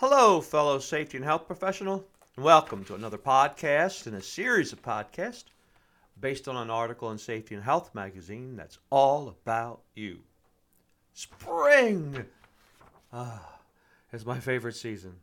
Hello, 0.00 0.40
fellow 0.40 0.78
safety 0.78 1.18
and 1.18 1.26
health 1.26 1.46
professional, 1.46 2.06
and 2.34 2.42
welcome 2.42 2.86
to 2.86 2.94
another 2.94 3.18
podcast 3.18 4.06
in 4.06 4.14
a 4.14 4.22
series 4.22 4.72
of 4.72 4.80
podcasts 4.80 5.44
based 6.18 6.48
on 6.48 6.56
an 6.56 6.70
article 6.70 7.10
in 7.10 7.18
Safety 7.18 7.54
and 7.54 7.62
Health 7.62 7.94
magazine 7.94 8.56
that's 8.56 8.78
all 8.88 9.28
about 9.28 9.82
you. 9.94 10.20
Spring! 11.12 12.24
Ah, 13.12 13.58
is 14.10 14.24
my 14.24 14.40
favorite 14.40 14.76
season. 14.76 15.16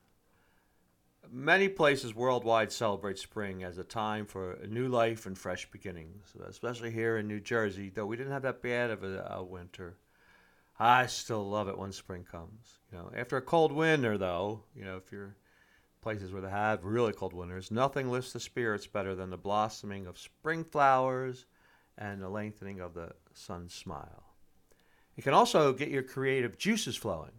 Many 1.31 1.69
places 1.69 2.13
worldwide 2.13 2.71
celebrate 2.71 3.17
spring 3.17 3.63
as 3.63 3.79
a 3.79 3.83
time 3.83 4.27
for 4.27 4.59
new 4.69 4.87
life 4.87 5.25
and 5.25 5.35
fresh 5.35 5.67
beginnings, 5.71 6.35
especially 6.47 6.91
here 6.91 7.17
in 7.17 7.27
New 7.27 7.39
Jersey, 7.39 7.89
though 7.89 8.05
we 8.05 8.15
didn't 8.15 8.33
have 8.33 8.43
that 8.43 8.61
bad 8.61 8.91
of 8.91 9.03
a, 9.03 9.27
a 9.37 9.43
winter. 9.43 9.95
I 10.79 11.07
still 11.07 11.47
love 11.47 11.67
it 11.67 11.77
when 11.77 11.91
spring 11.91 12.23
comes. 12.23 12.79
You 12.91 12.99
know, 12.99 13.11
after 13.15 13.37
a 13.37 13.41
cold 13.41 13.71
winter, 13.71 14.17
though, 14.17 14.63
you 14.75 14.85
know, 14.85 14.97
if 14.97 15.11
you're 15.11 15.35
places 16.01 16.31
where 16.31 16.41
they 16.41 16.49
have 16.49 16.85
really 16.85 17.11
cold 17.11 17.33
winters, 17.33 17.71
nothing 17.71 18.09
lifts 18.09 18.31
the 18.31 18.39
spirits 18.39 18.87
better 18.87 19.15
than 19.15 19.29
the 19.29 19.37
blossoming 19.37 20.05
of 20.05 20.17
spring 20.17 20.63
flowers 20.63 21.45
and 21.97 22.21
the 22.21 22.29
lengthening 22.29 22.79
of 22.79 22.93
the 22.93 23.11
sun's 23.33 23.73
smile. 23.73 24.23
It 25.17 25.23
can 25.23 25.33
also 25.33 25.73
get 25.73 25.89
your 25.89 26.03
creative 26.03 26.57
juices 26.57 26.95
flowing. 26.95 27.31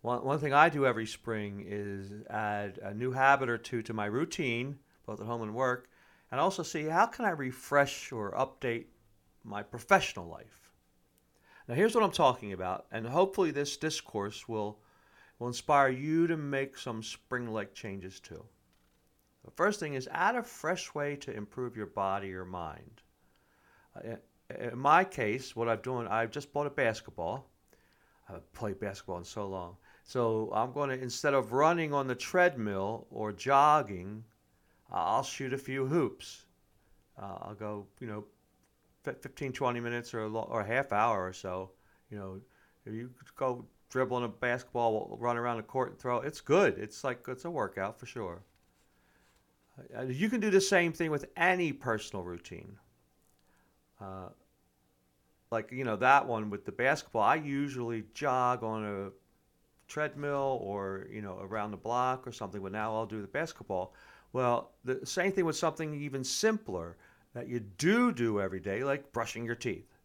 One, 0.00 0.24
one 0.24 0.38
thing 0.40 0.52
I 0.52 0.68
do 0.68 0.86
every 0.86 1.06
spring 1.06 1.64
is 1.66 2.10
add 2.28 2.78
a 2.82 2.94
new 2.94 3.12
habit 3.12 3.48
or 3.48 3.58
two 3.58 3.82
to 3.82 3.92
my 3.92 4.06
routine, 4.06 4.78
both 5.06 5.20
at 5.20 5.26
home 5.26 5.42
and 5.42 5.54
work, 5.54 5.88
and 6.30 6.40
also 6.40 6.62
see 6.62 6.84
how 6.84 7.06
can 7.06 7.24
I 7.26 7.30
refresh 7.30 8.10
or 8.10 8.32
update 8.32 8.86
my 9.44 9.62
professional 9.62 10.26
life. 10.26 10.61
Now, 11.68 11.74
here's 11.74 11.94
what 11.94 12.04
I'm 12.04 12.12
talking 12.12 12.52
about, 12.52 12.86
and 12.90 13.06
hopefully, 13.06 13.50
this 13.50 13.76
discourse 13.76 14.48
will, 14.48 14.80
will 15.38 15.48
inspire 15.48 15.88
you 15.88 16.26
to 16.26 16.36
make 16.36 16.76
some 16.76 17.02
spring 17.02 17.52
like 17.52 17.74
changes 17.74 18.20
too. 18.20 18.44
The 19.44 19.50
first 19.52 19.80
thing 19.80 19.94
is 19.94 20.08
add 20.10 20.36
a 20.36 20.42
fresh 20.42 20.94
way 20.94 21.16
to 21.16 21.32
improve 21.32 21.76
your 21.76 21.86
body 21.86 22.32
or 22.32 22.44
mind. 22.44 23.02
Uh, 23.96 24.16
in 24.58 24.78
my 24.78 25.04
case, 25.04 25.56
what 25.56 25.68
I've 25.68 25.82
done, 25.82 26.06
I've 26.08 26.30
just 26.30 26.52
bought 26.52 26.66
a 26.66 26.70
basketball. 26.70 27.48
I 28.28 28.32
haven't 28.32 28.52
played 28.52 28.78
basketball 28.78 29.18
in 29.18 29.24
so 29.24 29.46
long. 29.46 29.76
So 30.04 30.50
I'm 30.52 30.72
going 30.72 30.90
to, 30.90 31.00
instead 31.00 31.34
of 31.34 31.52
running 31.52 31.92
on 31.92 32.06
the 32.06 32.14
treadmill 32.14 33.06
or 33.10 33.32
jogging, 33.32 34.24
I'll 34.90 35.22
shoot 35.22 35.52
a 35.52 35.58
few 35.58 35.86
hoops. 35.86 36.44
Uh, 37.20 37.36
I'll 37.42 37.54
go, 37.54 37.86
you 38.00 38.06
know, 38.06 38.24
15, 39.04 39.52
20 39.52 39.80
minutes 39.80 40.14
or 40.14 40.22
a, 40.22 40.30
or 40.30 40.60
a 40.60 40.66
half 40.66 40.92
hour 40.92 41.26
or 41.26 41.32
so. 41.32 41.70
You 42.10 42.18
know, 42.18 42.40
if 42.84 42.92
you 42.92 43.10
go 43.36 43.64
dribbling 43.90 44.24
a 44.24 44.28
basketball, 44.28 45.16
run 45.20 45.36
around 45.36 45.58
the 45.58 45.62
court 45.62 45.90
and 45.90 45.98
throw, 45.98 46.18
it's 46.18 46.40
good. 46.40 46.78
It's 46.78 47.04
like, 47.04 47.24
it's 47.28 47.44
a 47.44 47.50
workout 47.50 47.98
for 47.98 48.06
sure. 48.06 48.42
Uh, 49.96 50.02
you 50.02 50.28
can 50.28 50.40
do 50.40 50.50
the 50.50 50.60
same 50.60 50.92
thing 50.92 51.10
with 51.10 51.26
any 51.36 51.72
personal 51.72 52.24
routine. 52.24 52.76
Uh, 54.00 54.28
like, 55.50 55.72
you 55.72 55.84
know, 55.84 55.96
that 55.96 56.26
one 56.26 56.50
with 56.50 56.64
the 56.64 56.72
basketball, 56.72 57.22
I 57.22 57.36
usually 57.36 58.04
jog 58.14 58.62
on 58.62 58.84
a 58.84 59.10
treadmill 59.92 60.58
or 60.62 61.06
you 61.10 61.20
know 61.20 61.38
around 61.42 61.70
the 61.70 61.76
block 61.76 62.26
or 62.26 62.32
something 62.32 62.62
but 62.62 62.72
now 62.72 62.94
i'll 62.94 63.04
do 63.04 63.20
the 63.20 63.28
basketball 63.28 63.92
well 64.32 64.72
the 64.84 65.04
same 65.04 65.30
thing 65.30 65.44
with 65.44 65.54
something 65.54 65.94
even 65.94 66.24
simpler 66.24 66.96
that 67.34 67.48
you 67.48 67.60
do 67.60 68.12
do 68.12 68.40
every 68.40 68.60
day 68.60 68.84
like 68.84 69.12
brushing 69.12 69.44
your 69.44 69.54
teeth. 69.54 69.98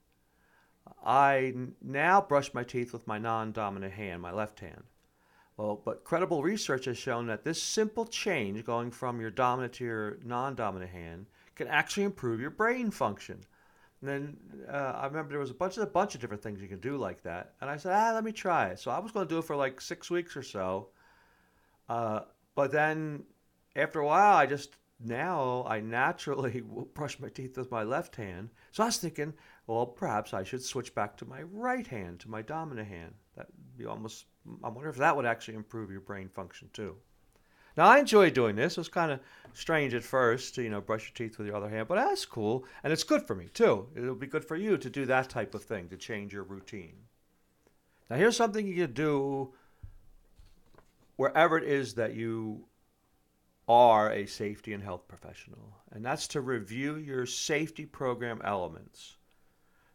I 1.05 1.53
now 1.81 2.21
brush 2.21 2.53
my 2.53 2.63
teeth 2.63 2.93
with 2.93 3.07
my 3.07 3.17
non-dominant 3.17 3.93
hand 3.93 4.21
my 4.21 4.31
left 4.31 4.59
hand. 4.59 4.83
Well 5.57 5.81
but 5.83 6.03
credible 6.03 6.43
research 6.43 6.85
has 6.85 6.97
shown 6.97 7.27
that 7.27 7.43
this 7.43 7.61
simple 7.61 8.05
change 8.05 8.65
going 8.65 8.91
from 8.91 9.19
your 9.19 9.31
dominant 9.31 9.73
to 9.73 9.85
your 9.85 10.17
non-dominant 10.23 10.91
hand 10.91 11.25
can 11.55 11.67
actually 11.67 12.03
improve 12.03 12.39
your 12.39 12.51
brain 12.51 12.91
function. 12.91 13.43
And 14.01 14.09
then 14.09 14.37
uh, 14.71 14.93
I 14.95 15.07
remember 15.07 15.31
there 15.31 15.39
was 15.39 15.49
a 15.49 15.55
bunch 15.55 15.77
of 15.77 15.83
a 15.83 15.87
bunch 15.87 16.13
of 16.13 16.21
different 16.21 16.43
things 16.43 16.61
you 16.61 16.67
can 16.67 16.79
do 16.79 16.97
like 16.97 17.23
that, 17.23 17.53
and 17.59 17.69
I 17.69 17.77
said, 17.77 17.93
ah, 17.93 18.11
let 18.13 18.23
me 18.23 18.31
try 18.31 18.67
it. 18.67 18.79
So 18.79 18.91
I 18.91 18.99
was 18.99 19.11
going 19.11 19.27
to 19.27 19.33
do 19.33 19.39
it 19.39 19.45
for 19.45 19.55
like 19.55 19.81
six 19.81 20.11
weeks 20.11 20.37
or 20.37 20.43
so, 20.43 20.89
uh, 21.89 22.21
but 22.53 22.71
then 22.71 23.23
after 23.75 23.99
a 23.99 24.05
while, 24.05 24.37
I 24.37 24.45
just 24.45 24.75
now 24.99 25.65
I 25.67 25.79
naturally 25.79 26.61
brush 26.93 27.19
my 27.19 27.29
teeth 27.29 27.57
with 27.57 27.71
my 27.71 27.83
left 27.83 28.15
hand. 28.15 28.49
So 28.71 28.83
I 28.83 28.87
was 28.87 28.97
thinking, 28.97 29.33
well, 29.67 29.85
perhaps 29.85 30.33
I 30.33 30.43
should 30.43 30.63
switch 30.63 30.95
back 30.95 31.17
to 31.17 31.25
my 31.25 31.43
right 31.43 31.85
hand, 31.85 32.19
to 32.21 32.29
my 32.29 32.41
dominant 32.41 32.87
hand. 32.87 33.13
That 33.35 33.47
be 33.77 33.85
almost. 33.85 34.25
I 34.63 34.69
wonder 34.69 34.89
if 34.89 34.97
that 34.97 35.15
would 35.15 35.25
actually 35.25 35.55
improve 35.55 35.91
your 35.91 36.01
brain 36.01 36.29
function 36.29 36.69
too. 36.73 36.95
Now 37.75 37.85
I 37.85 37.99
enjoy 37.99 38.31
doing 38.31 38.55
this. 38.55 38.73
It 38.73 38.79
was 38.79 38.89
kind 38.89 39.11
of 39.11 39.19
strange 39.53 39.93
at 39.93 40.03
first 40.03 40.55
to 40.55 40.63
you 40.63 40.69
know 40.69 40.81
brush 40.81 41.05
your 41.09 41.13
teeth 41.13 41.37
with 41.37 41.45
your 41.45 41.55
other 41.55 41.69
hand, 41.69 41.87
but 41.87 41.95
that's 41.95 42.25
cool 42.25 42.65
and 42.83 42.91
it's 42.91 43.03
good 43.03 43.21
for 43.21 43.35
me 43.35 43.49
too. 43.53 43.87
It'll 43.95 44.15
be 44.15 44.25
good 44.25 44.45
for 44.45 44.55
you 44.55 44.77
to 44.77 44.89
do 44.89 45.05
that 45.05 45.29
type 45.29 45.53
of 45.53 45.63
thing 45.63 45.89
to 45.89 45.97
change 45.97 46.33
your 46.33 46.43
routine. 46.43 46.95
Now 48.09 48.15
here's 48.15 48.35
something 48.35 48.65
you 48.65 48.87
can 48.87 48.93
do 48.93 49.53
wherever 51.17 51.57
it 51.57 51.65
is 51.65 51.93
that 51.95 52.15
you 52.15 52.65
are 53.67 54.11
a 54.11 54.25
safety 54.25 54.73
and 54.73 54.83
health 54.83 55.07
professional, 55.07 55.77
and 55.91 56.05
that's 56.05 56.27
to 56.29 56.41
review 56.41 56.95
your 56.95 57.25
safety 57.25 57.85
program 57.85 58.41
elements. 58.43 59.17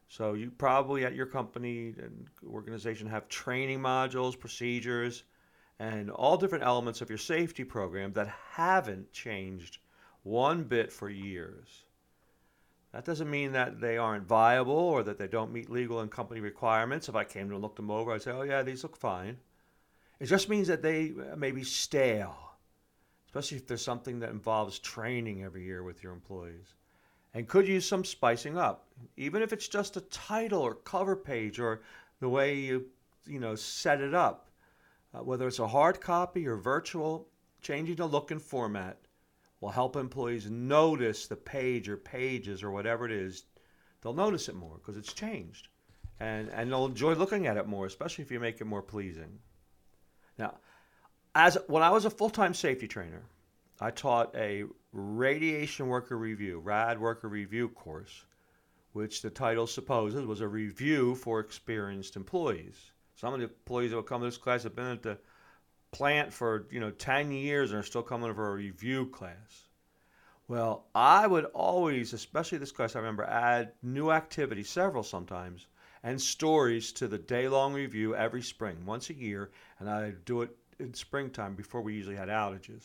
So 0.08 0.34
you 0.34 0.50
probably 0.50 1.06
at 1.06 1.14
your 1.14 1.26
company 1.26 1.94
and 1.98 2.26
organization 2.46 3.06
have 3.06 3.28
training 3.28 3.80
modules, 3.80 4.38
procedures, 4.38 5.24
and 5.78 6.10
all 6.10 6.36
different 6.36 6.64
elements 6.64 7.00
of 7.00 7.08
your 7.08 7.18
safety 7.18 7.64
program 7.64 8.12
that 8.12 8.28
haven't 8.50 9.12
changed 9.12 9.78
one 10.22 10.64
bit 10.64 10.92
for 10.92 11.08
years. 11.08 11.84
That 12.92 13.06
doesn't 13.06 13.30
mean 13.30 13.52
that 13.52 13.80
they 13.80 13.96
aren't 13.96 14.26
viable 14.26 14.74
or 14.74 15.02
that 15.02 15.16
they 15.18 15.28
don't 15.28 15.52
meet 15.52 15.70
legal 15.70 16.00
and 16.00 16.10
company 16.10 16.40
requirements. 16.40 17.08
If 17.08 17.16
I 17.16 17.24
came 17.24 17.48
to 17.48 17.56
look 17.56 17.74
them 17.74 17.90
over, 17.90 18.12
I'd 18.12 18.22
say, 18.22 18.32
oh, 18.32 18.42
yeah, 18.42 18.62
these 18.62 18.82
look 18.82 18.98
fine. 18.98 19.38
It 20.20 20.26
just 20.26 20.50
means 20.50 20.68
that 20.68 20.82
they 20.82 21.12
may 21.36 21.52
be 21.52 21.64
stale, 21.64 22.51
especially 23.32 23.56
if 23.56 23.66
there's 23.66 23.82
something 23.82 24.20
that 24.20 24.28
involves 24.28 24.78
training 24.78 25.42
every 25.42 25.64
year 25.64 25.82
with 25.82 26.02
your 26.02 26.12
employees 26.12 26.74
and 27.32 27.48
could 27.48 27.66
use 27.66 27.88
some 27.88 28.04
spicing 28.04 28.58
up, 28.58 28.84
even 29.16 29.40
if 29.40 29.54
it's 29.54 29.68
just 29.68 29.96
a 29.96 30.02
title 30.02 30.60
or 30.60 30.74
cover 30.74 31.16
page 31.16 31.58
or 31.58 31.80
the 32.20 32.28
way 32.28 32.54
you, 32.54 32.84
you 33.26 33.40
know, 33.40 33.54
set 33.54 34.02
it 34.02 34.12
up. 34.12 34.50
Uh, 35.14 35.20
whether 35.20 35.48
it's 35.48 35.58
a 35.58 35.66
hard 35.66 35.98
copy 35.98 36.46
or 36.46 36.56
virtual, 36.56 37.26
changing 37.62 37.96
the 37.96 38.06
look 38.06 38.30
and 38.30 38.42
format 38.42 38.98
will 39.62 39.70
help 39.70 39.96
employees 39.96 40.50
notice 40.50 41.26
the 41.26 41.36
page 41.36 41.88
or 41.88 41.96
pages 41.96 42.62
or 42.62 42.70
whatever 42.70 43.06
it 43.06 43.12
is. 43.12 43.44
They'll 44.02 44.12
notice 44.12 44.50
it 44.50 44.56
more 44.56 44.76
because 44.76 44.98
it's 44.98 45.12
changed. 45.14 45.68
And, 46.20 46.50
and 46.50 46.70
they'll 46.70 46.84
enjoy 46.84 47.14
looking 47.14 47.46
at 47.46 47.56
it 47.56 47.66
more, 47.66 47.86
especially 47.86 48.24
if 48.24 48.30
you 48.30 48.40
make 48.40 48.60
it 48.60 48.66
more 48.66 48.82
pleasing. 48.82 49.38
Now, 50.38 50.58
as 51.34 51.56
when 51.66 51.82
I 51.82 51.90
was 51.90 52.04
a 52.04 52.10
full-time 52.10 52.54
safety 52.54 52.86
trainer, 52.86 53.22
I 53.80 53.90
taught 53.90 54.34
a 54.36 54.64
radiation 54.92 55.88
worker 55.88 56.16
review, 56.16 56.58
RAD 56.58 57.00
worker 57.00 57.28
review 57.28 57.68
course, 57.68 58.24
which 58.92 59.22
the 59.22 59.30
title 59.30 59.66
supposes 59.66 60.26
was 60.26 60.40
a 60.40 60.48
review 60.48 61.14
for 61.14 61.40
experienced 61.40 62.16
employees. 62.16 62.92
Some 63.16 63.32
of 63.32 63.40
the 63.40 63.46
employees 63.46 63.90
that 63.90 63.96
will 63.96 64.02
come 64.02 64.20
to 64.20 64.26
this 64.26 64.36
class 64.36 64.64
have 64.64 64.76
been 64.76 64.86
at 64.86 65.02
the 65.02 65.18
plant 65.90 66.32
for 66.32 66.66
you 66.70 66.80
know 66.80 66.90
10 66.90 67.32
years 67.32 67.70
and 67.70 67.80
are 67.80 67.84
still 67.84 68.02
coming 68.02 68.34
for 68.34 68.50
a 68.50 68.56
review 68.56 69.06
class. 69.06 69.68
Well, 70.48 70.86
I 70.94 71.26
would 71.26 71.46
always, 71.46 72.12
especially 72.12 72.58
this 72.58 72.72
class, 72.72 72.94
I 72.94 72.98
remember, 72.98 73.24
add 73.24 73.72
new 73.82 74.10
activities, 74.10 74.68
several 74.68 75.02
sometimes, 75.02 75.66
and 76.02 76.20
stories 76.20 76.92
to 76.92 77.08
the 77.08 77.18
day 77.18 77.48
long 77.48 77.72
review 77.72 78.14
every 78.14 78.42
spring, 78.42 78.84
once 78.84 79.08
a 79.08 79.14
year, 79.14 79.50
and 79.78 79.88
I 79.88 80.06
would 80.06 80.24
do 80.24 80.42
it 80.42 80.56
in 80.82 80.94
springtime 80.94 81.54
before 81.54 81.80
we 81.80 81.94
usually 81.94 82.16
had 82.16 82.28
outages. 82.28 82.82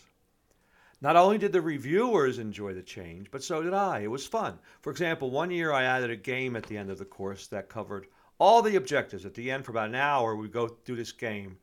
Not 1.00 1.16
only 1.16 1.38
did 1.38 1.52
the 1.52 1.62
reviewers 1.62 2.40
enjoy 2.40 2.74
the 2.74 2.82
change, 2.82 3.30
but 3.30 3.44
so 3.44 3.62
did 3.62 3.74
I. 3.74 4.00
It 4.00 4.12
was 4.12 4.26
fun. 4.26 4.58
For 4.82 4.90
example, 4.92 5.30
one 5.30 5.52
year 5.52 5.72
I 5.72 5.84
added 5.84 6.10
a 6.10 6.16
game 6.16 6.56
at 6.56 6.64
the 6.64 6.78
end 6.78 6.90
of 6.90 6.98
the 6.98 7.06
course 7.06 7.48
that 7.48 7.70
covered 7.70 8.08
all 8.40 8.62
the 8.62 8.76
objectives. 8.76 9.26
At 9.26 9.36
the 9.36 9.52
end, 9.52 9.66
for 9.66 9.72
about 9.72 9.90
an 9.90 9.96
hour, 9.96 10.36
we 10.36 10.48
go 10.48 10.68
through 10.68 10.96
this 10.96 11.12
game 11.12 11.58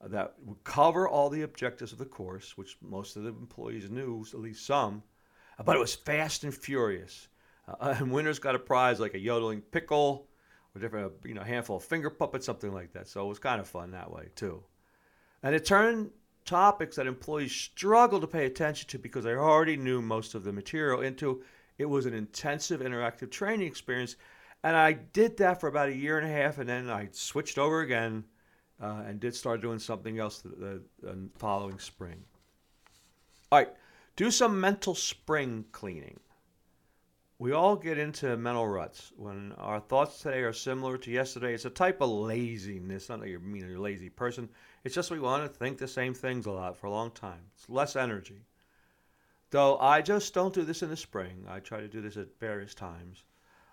that 0.00 0.34
would 0.44 0.64
cover 0.64 1.08
all 1.08 1.28
the 1.28 1.42
objectives 1.42 1.92
of 1.92 1.98
the 1.98 2.06
course, 2.06 2.56
which 2.56 2.78
most 2.80 3.16
of 3.16 3.24
the 3.24 3.28
employees 3.28 3.90
knew, 3.90 4.24
at 4.32 4.40
least 4.40 4.66
some. 4.66 5.02
But 5.62 5.76
it 5.76 5.80
was 5.80 5.94
fast 5.94 6.44
and 6.44 6.54
furious. 6.54 7.28
Uh, 7.68 7.94
and 7.98 8.10
winners 8.10 8.38
got 8.38 8.54
a 8.54 8.58
prize 8.58 9.00
like 9.00 9.14
a 9.14 9.18
yodeling 9.18 9.60
pickle, 9.60 10.28
or 10.74 10.80
different, 10.80 11.12
you 11.24 11.34
know, 11.34 11.42
handful 11.42 11.76
of 11.76 11.84
finger 11.84 12.10
puppets, 12.10 12.46
something 12.46 12.72
like 12.72 12.92
that. 12.94 13.06
So 13.06 13.24
it 13.24 13.28
was 13.28 13.38
kind 13.38 13.60
of 13.60 13.68
fun 13.68 13.90
that 13.90 14.10
way 14.10 14.28
too. 14.34 14.62
And 15.42 15.54
it 15.54 15.64
turned 15.64 16.10
topics 16.44 16.96
that 16.96 17.06
employees 17.06 17.52
struggled 17.52 18.22
to 18.22 18.28
pay 18.28 18.46
attention 18.46 18.88
to 18.88 18.98
because 18.98 19.24
they 19.24 19.34
already 19.34 19.76
knew 19.76 20.02
most 20.02 20.34
of 20.34 20.44
the 20.44 20.52
material 20.52 21.00
into 21.00 21.42
it 21.78 21.86
was 21.86 22.06
an 22.06 22.14
intensive 22.14 22.80
interactive 22.80 23.30
training 23.30 23.66
experience 23.66 24.16
and 24.64 24.76
I 24.76 24.92
did 24.92 25.38
that 25.38 25.60
for 25.60 25.68
about 25.68 25.88
a 25.88 25.94
year 25.94 26.18
and 26.18 26.26
a 26.26 26.30
half, 26.30 26.58
and 26.58 26.68
then 26.68 26.88
I 26.88 27.08
switched 27.12 27.58
over 27.58 27.80
again 27.80 28.24
uh, 28.80 29.02
and 29.06 29.18
did 29.18 29.34
start 29.34 29.60
doing 29.60 29.78
something 29.78 30.18
else 30.18 30.38
the, 30.38 30.48
the, 30.50 30.82
the 31.02 31.28
following 31.36 31.78
spring. 31.78 32.22
All 33.50 33.58
right, 33.58 33.70
do 34.16 34.30
some 34.30 34.60
mental 34.60 34.94
spring 34.94 35.64
cleaning. 35.72 36.20
We 37.42 37.50
all 37.50 37.74
get 37.74 37.98
into 37.98 38.36
mental 38.36 38.68
ruts 38.68 39.10
when 39.16 39.50
our 39.58 39.80
thoughts 39.80 40.20
today 40.20 40.42
are 40.42 40.52
similar 40.52 40.96
to 40.98 41.10
yesterday. 41.10 41.54
It's 41.54 41.64
a 41.64 41.70
type 41.70 42.00
of 42.00 42.08
laziness. 42.08 43.08
Not 43.08 43.18
that 43.18 43.30
you 43.30 43.40
mean 43.40 43.66
you're 43.66 43.78
a 43.78 43.80
lazy 43.80 44.10
person. 44.10 44.48
It's 44.84 44.94
just 44.94 45.10
we 45.10 45.18
want 45.18 45.42
to 45.42 45.48
think 45.58 45.76
the 45.76 45.88
same 45.88 46.14
things 46.14 46.46
a 46.46 46.52
lot 46.52 46.76
for 46.76 46.86
a 46.86 46.92
long 46.92 47.10
time. 47.10 47.40
It's 47.56 47.68
less 47.68 47.96
energy. 47.96 48.46
Though 49.50 49.76
I 49.78 50.02
just 50.02 50.32
don't 50.32 50.54
do 50.54 50.62
this 50.62 50.84
in 50.84 50.88
the 50.88 50.96
spring. 50.96 51.44
I 51.48 51.58
try 51.58 51.80
to 51.80 51.88
do 51.88 52.00
this 52.00 52.16
at 52.16 52.38
various 52.38 52.76
times. 52.76 53.24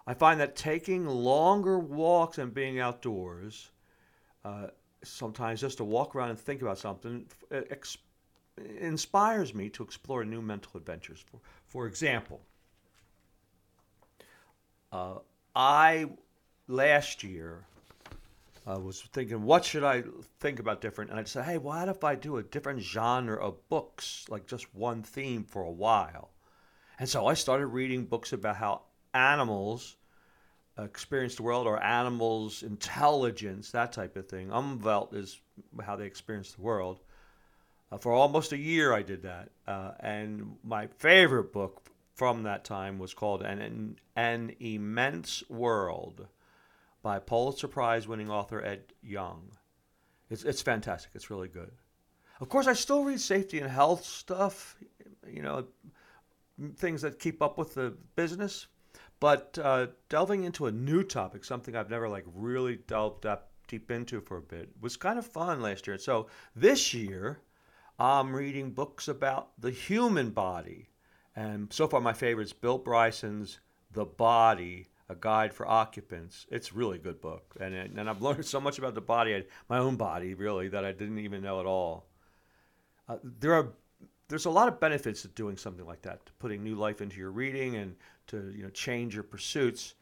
I 0.07 0.15
find 0.15 0.39
that 0.39 0.55
taking 0.55 1.05
longer 1.05 1.77
walks 1.77 2.39
and 2.39 2.51
being 2.51 2.79
outdoors, 2.79 3.69
uh, 4.43 4.69
sometimes 5.03 5.61
just 5.61 5.77
to 5.77 5.83
walk 5.83 6.15
around 6.15 6.31
and 6.31 6.39
think 6.39 6.63
about 6.63 6.79
something, 6.79 7.27
ex- 7.51 7.99
inspires 8.79 9.53
me 9.53 9.69
to 9.69 9.83
explore 9.83 10.25
new 10.25 10.41
mental 10.41 10.71
adventures. 10.75 11.23
For, 11.29 11.39
for 11.67 11.85
example, 11.85 12.41
uh, 14.91 15.15
I 15.55 16.09
last 16.67 17.23
year 17.23 17.63
I 18.67 18.77
was 18.77 19.01
thinking, 19.13 19.43
what 19.43 19.65
should 19.65 19.83
I 19.83 20.03
think 20.39 20.59
about 20.59 20.81
different? 20.81 21.11
And 21.11 21.19
I 21.19 21.23
said, 21.23 21.45
hey, 21.45 21.57
what 21.57 21.89
if 21.89 22.03
I 22.03 22.15
do 22.15 22.37
a 22.37 22.43
different 22.43 22.81
genre 22.81 23.37
of 23.37 23.67
books, 23.69 24.25
like 24.29 24.45
just 24.45 24.73
one 24.75 25.01
theme 25.01 25.43
for 25.43 25.63
a 25.63 25.71
while? 25.71 26.29
And 26.99 27.07
so 27.07 27.25
I 27.25 27.33
started 27.33 27.67
reading 27.67 28.05
books 28.05 28.33
about 28.33 28.57
how 28.57 28.81
animals 29.13 29.95
experience 30.83 31.35
the 31.35 31.43
world 31.43 31.67
or 31.67 31.81
animals' 31.83 32.63
intelligence, 32.63 33.71
that 33.71 33.91
type 33.91 34.15
of 34.15 34.27
thing. 34.27 34.49
Umwelt 34.49 35.13
is 35.13 35.39
how 35.83 35.95
they 35.95 36.05
experience 36.05 36.51
the 36.51 36.61
world. 36.61 36.99
Uh, 37.91 37.97
for 37.97 38.11
almost 38.11 38.51
a 38.53 38.57
year, 38.57 38.93
I 38.93 39.01
did 39.01 39.23
that. 39.23 39.49
Uh, 39.67 39.91
and 39.99 40.55
my 40.63 40.87
favorite 40.87 41.51
book 41.51 41.88
from 42.19 42.43
that 42.43 42.65
time 42.65 42.99
was 42.99 43.13
called 43.13 43.41
An, 43.41 43.61
An, 43.61 43.95
An 44.17 44.53
Immense 44.59 45.41
World 45.49 46.27
by 47.01 47.17
Pulitzer 47.17 47.69
Prize 47.69 48.09
winning 48.09 48.29
author 48.29 48.61
Ed 48.61 48.83
Yong. 49.01 49.51
It's, 50.29 50.43
it's 50.43 50.61
fantastic. 50.61 51.11
It's 51.15 51.29
really 51.29 51.47
good. 51.47 51.71
Of 52.41 52.49
course, 52.49 52.67
I 52.67 52.73
still 52.73 53.05
read 53.05 53.21
safety 53.21 53.61
and 53.61 53.71
health 53.71 54.03
stuff, 54.03 54.75
you 55.25 55.41
know, 55.41 55.67
things 56.75 57.01
that 57.03 57.19
keep 57.19 57.41
up 57.41 57.57
with 57.57 57.73
the 57.73 57.95
business. 58.17 58.67
But 59.21 59.57
uh, 59.57 59.87
delving 60.09 60.43
into 60.43 60.65
a 60.65 60.73
new 60.73 61.03
topic, 61.03 61.45
something 61.45 61.73
I've 61.73 61.89
never 61.89 62.09
like 62.09 62.25
really 62.35 62.79
delved 62.85 63.25
up 63.25 63.53
deep 63.69 63.91
into 63.91 64.19
for 64.19 64.35
a 64.35 64.41
bit, 64.41 64.69
was 64.81 64.97
kind 64.97 65.19
of 65.19 65.25
fun 65.25 65.61
last 65.61 65.87
year. 65.87 65.93
And 65.93 66.03
So 66.03 66.27
this 66.53 66.93
year, 66.93 67.39
I'm 67.97 68.35
reading 68.35 68.71
books 68.71 69.07
about 69.07 69.51
the 69.57 69.71
human 69.71 70.31
body 70.31 70.89
and 71.39 71.71
so 71.71 71.87
far, 71.87 72.01
my 72.01 72.11
favorite 72.11 72.43
is 72.43 72.53
Bill 72.53 72.77
Bryson's 72.77 73.59
The 73.93 74.03
Body, 74.03 74.89
A 75.07 75.15
Guide 75.15 75.53
for 75.53 75.65
Occupants. 75.65 76.45
It's 76.51 76.71
a 76.71 76.73
really 76.73 76.97
good 76.97 77.21
book. 77.21 77.55
And, 77.61 77.73
and 77.73 78.09
I've 78.09 78.21
learned 78.21 78.45
so 78.45 78.59
much 78.59 78.77
about 78.77 78.93
the 78.93 78.99
body, 78.99 79.45
my 79.69 79.77
own 79.77 79.95
body, 79.95 80.33
really, 80.33 80.67
that 80.67 80.83
I 80.83 80.91
didn't 80.91 81.19
even 81.19 81.41
know 81.41 81.61
at 81.61 81.65
all. 81.65 82.07
Uh, 83.07 83.15
there 83.23 83.53
are 83.53 83.69
there's 84.27 84.45
a 84.45 84.49
lot 84.49 84.67
of 84.67 84.81
benefits 84.81 85.23
to 85.23 85.27
doing 85.29 85.55
something 85.55 85.85
like 85.85 86.01
that, 86.03 86.25
to 86.25 86.33
putting 86.33 86.61
new 86.61 86.75
life 86.75 87.01
into 87.01 87.17
your 87.17 87.31
reading 87.31 87.77
and 87.77 87.95
to 88.27 88.53
you 88.55 88.63
know 88.63 88.69
change 88.69 89.15
your 89.15 89.23
pursuits. 89.23 89.95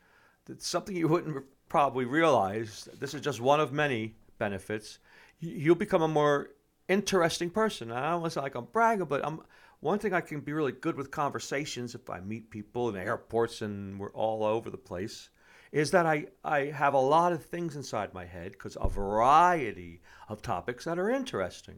It's 0.50 0.68
something 0.68 0.96
you 0.96 1.08
wouldn't 1.08 1.46
probably 1.70 2.06
realize. 2.06 2.90
This 3.00 3.14
is 3.14 3.22
just 3.22 3.40
one 3.40 3.60
of 3.60 3.72
many 3.72 4.16
benefits. 4.40 4.98
You'll 5.40 5.76
become 5.76 6.02
a 6.02 6.08
more 6.08 6.50
interesting 6.90 7.52
person. 7.52 7.92
I 7.92 8.12
don't 8.12 8.22
want 8.22 8.32
to 8.32 8.36
sound 8.36 8.46
like 8.46 8.56
I'm 8.56 8.66
bragging, 8.66 9.06
but 9.06 9.26
I'm 9.26 9.42
one 9.80 10.00
thing 10.00 10.14
I 10.14 10.22
can 10.22 10.40
be 10.40 10.54
really 10.54 10.72
good 10.72 10.96
with 10.96 11.12
conversations 11.12 11.96
if 11.96 12.10
I 12.10 12.20
meet 12.20 12.50
people 12.50 12.90
in 12.90 12.96
airports 12.96 13.62
and 13.62 14.00
we're 14.00 14.12
all 14.12 14.44
over 14.44 14.70
the 14.70 14.78
place 14.78 15.30
is 15.72 15.92
that 15.92 16.06
I, 16.06 16.28
I 16.44 16.66
have 16.66 16.94
a 16.94 17.00
lot 17.00 17.34
of 17.34 17.46
things 17.46 17.76
inside 17.76 18.14
my 18.14 18.26
head 18.26 18.54
because 18.54 18.78
a 18.80 18.88
variety 18.88 20.02
of 20.30 20.42
topics 20.42 20.86
that 20.86 20.98
are 20.98 21.10
interesting. 21.10 21.78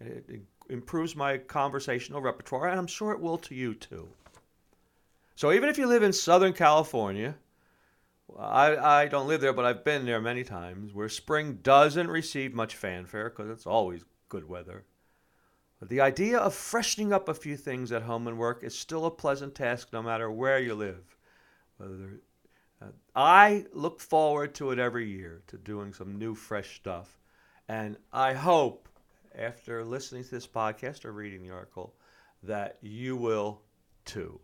It, 0.00 0.24
it 0.28 0.42
improves 0.70 1.16
my 1.16 1.38
conversational 1.38 2.20
repertoire, 2.20 2.68
and 2.68 2.78
I'm 2.78 2.86
sure 2.86 3.12
it 3.12 3.20
will 3.20 3.38
to 3.38 3.54
you 3.54 3.74
too. 3.74 4.08
So 5.34 5.52
even 5.52 5.68
if 5.68 5.78
you 5.78 5.86
live 5.86 6.02
in 6.02 6.12
Southern 6.12 6.52
California, 6.52 7.34
I, 8.38 8.76
I 8.76 9.08
don't 9.08 9.28
live 9.28 9.40
there, 9.40 9.52
but 9.52 9.64
I've 9.64 9.84
been 9.84 10.04
there 10.04 10.20
many 10.20 10.44
times, 10.44 10.92
where 10.92 11.08
spring 11.08 11.58
doesn't 11.62 12.08
receive 12.08 12.54
much 12.54 12.76
fanfare 12.76 13.30
because 13.30 13.50
it's 13.50 13.66
always 13.66 14.04
good 14.28 14.48
weather. 14.48 14.84
But 15.78 15.88
the 15.88 16.00
idea 16.00 16.38
of 16.38 16.54
freshening 16.54 17.12
up 17.12 17.28
a 17.28 17.34
few 17.34 17.56
things 17.56 17.92
at 17.92 18.02
home 18.02 18.26
and 18.26 18.36
work 18.36 18.64
is 18.64 18.76
still 18.76 19.06
a 19.06 19.10
pleasant 19.10 19.54
task 19.54 19.88
no 19.92 20.02
matter 20.02 20.30
where 20.30 20.58
you 20.58 20.74
live. 20.74 21.16
Whether 21.76 22.20
uh, 22.82 22.86
I 23.14 23.66
look 23.72 24.00
forward 24.00 24.54
to 24.56 24.72
it 24.72 24.78
every 24.78 25.08
year, 25.08 25.42
to 25.46 25.56
doing 25.56 25.92
some 25.92 26.18
new, 26.18 26.34
fresh 26.34 26.76
stuff. 26.76 27.18
And 27.68 27.96
I 28.12 28.32
hope, 28.32 28.88
after 29.36 29.84
listening 29.84 30.24
to 30.24 30.30
this 30.30 30.46
podcast 30.46 31.04
or 31.04 31.12
reading 31.12 31.42
the 31.42 31.50
article, 31.50 31.94
that 32.42 32.78
you 32.80 33.16
will 33.16 33.62
too. 34.04 34.40